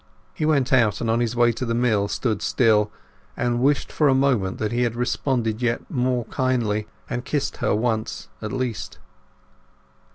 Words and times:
He 0.33 0.47
went 0.47 0.73
out, 0.73 0.99
and 0.99 1.11
on 1.11 1.19
his 1.19 1.35
way 1.35 1.51
to 1.51 1.63
the 1.63 1.75
mill 1.75 2.07
stood 2.07 2.41
still, 2.41 2.91
and 3.37 3.59
wished 3.61 3.91
for 3.91 4.07
a 4.09 4.15
moment 4.15 4.57
that 4.57 4.71
he 4.71 4.81
had 4.81 4.95
responded 4.95 5.61
yet 5.61 5.91
more 5.91 6.25
kindly, 6.25 6.87
and 7.07 7.23
kissed 7.23 7.57
her 7.57 7.75
once 7.75 8.27
at 8.41 8.51
least. 8.51 8.97